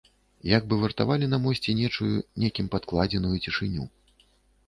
Як 0.57 0.63
бы 0.69 0.75
вартавалі 0.83 1.25
на 1.33 1.37
мосце 1.43 1.75
нечую, 1.81 2.15
некім 2.43 2.69
падкладзеную 2.77 3.35
цішыню. 3.47 3.85